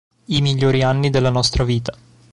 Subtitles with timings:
[0.29, 1.95] I migliori anni della nostra vita